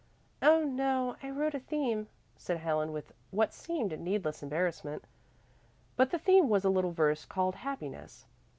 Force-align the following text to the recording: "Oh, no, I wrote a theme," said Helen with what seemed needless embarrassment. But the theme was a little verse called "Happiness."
"Oh, 0.41 0.63
no, 0.63 1.15
I 1.21 1.29
wrote 1.29 1.53
a 1.53 1.59
theme," 1.59 2.07
said 2.35 2.57
Helen 2.57 2.91
with 2.91 3.11
what 3.29 3.53
seemed 3.53 3.99
needless 3.99 4.41
embarrassment. 4.41 5.05
But 5.95 6.09
the 6.09 6.17
theme 6.17 6.49
was 6.49 6.65
a 6.65 6.71
little 6.71 6.89
verse 6.91 7.23
called 7.23 7.57
"Happiness." 7.57 8.25